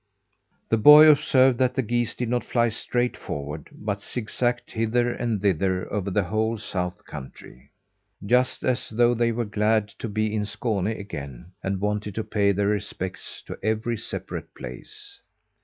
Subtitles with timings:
[0.69, 5.39] The boy observed that the geese did not fly straight forward; but zigzagged hither and
[5.39, 7.69] thither over the whole South country,
[8.25, 12.51] just as though they were glad to be in Skåne again and wanted to pay
[12.51, 15.21] their respects to every separate place.